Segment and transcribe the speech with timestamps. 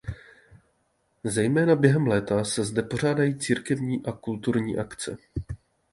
[1.23, 5.17] Zejména během léta se zde pořádají církevní a kulturní akce.